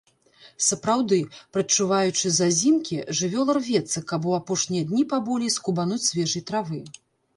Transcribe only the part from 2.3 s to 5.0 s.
зазімкі, жывёла рвецца, каб у апошнія